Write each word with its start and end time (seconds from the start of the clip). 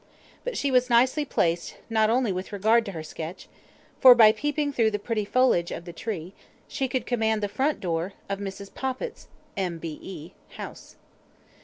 But 0.43 0.57
she 0.57 0.71
was 0.71 0.89
nicely 0.89 1.25
placed 1.25 1.75
not 1.87 2.09
only 2.09 2.31
with 2.31 2.51
regard 2.51 2.85
to 2.87 2.93
her 2.93 3.03
sketch, 3.03 3.47
for, 3.99 4.15
by 4.15 4.31
peeping 4.31 4.73
through 4.73 4.89
the 4.89 4.97
pretty 4.97 5.23
foliage 5.25 5.69
of 5.69 5.85
the 5.85 5.93
tree, 5.93 6.33
she 6.67 6.87
could 6.87 7.05
command 7.05 7.43
the 7.43 7.47
front 7.47 7.79
door 7.79 8.13
or 8.27 8.35
Mrs. 8.37 8.73
Poppit's 8.73 9.27
(M.B.E.) 9.55 10.33
house. 10.57 10.95